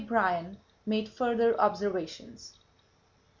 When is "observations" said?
1.61-2.57